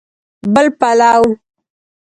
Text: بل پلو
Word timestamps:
بل 0.53 0.67
پلو 0.79 1.23